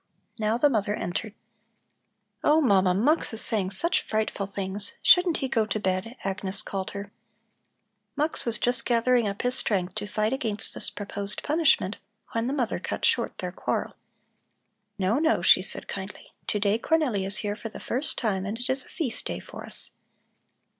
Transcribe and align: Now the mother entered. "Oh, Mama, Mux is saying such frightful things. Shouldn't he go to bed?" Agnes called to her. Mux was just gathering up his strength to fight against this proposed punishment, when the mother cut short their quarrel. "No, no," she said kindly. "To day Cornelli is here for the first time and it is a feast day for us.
Now 0.39 0.57
the 0.57 0.67
mother 0.67 0.95
entered. 0.95 1.35
"Oh, 2.43 2.59
Mama, 2.59 2.95
Mux 2.95 3.35
is 3.35 3.41
saying 3.43 3.69
such 3.69 4.01
frightful 4.01 4.47
things. 4.47 4.93
Shouldn't 5.03 5.37
he 5.45 5.47
go 5.47 5.67
to 5.67 5.79
bed?" 5.79 6.15
Agnes 6.23 6.63
called 6.63 6.87
to 6.87 6.93
her. 6.95 7.11
Mux 8.15 8.43
was 8.43 8.57
just 8.57 8.83
gathering 8.87 9.27
up 9.27 9.43
his 9.43 9.53
strength 9.53 9.93
to 9.93 10.07
fight 10.07 10.33
against 10.33 10.73
this 10.73 10.89
proposed 10.89 11.43
punishment, 11.43 11.99
when 12.31 12.47
the 12.47 12.53
mother 12.53 12.79
cut 12.79 13.05
short 13.05 13.37
their 13.37 13.51
quarrel. 13.51 13.95
"No, 14.97 15.19
no," 15.19 15.43
she 15.43 15.61
said 15.61 15.87
kindly. 15.87 16.33
"To 16.47 16.59
day 16.59 16.79
Cornelli 16.79 17.23
is 17.23 17.37
here 17.45 17.55
for 17.55 17.69
the 17.69 17.79
first 17.79 18.17
time 18.17 18.43
and 18.43 18.57
it 18.57 18.67
is 18.71 18.83
a 18.83 18.89
feast 18.89 19.25
day 19.25 19.39
for 19.39 19.65
us. 19.67 19.91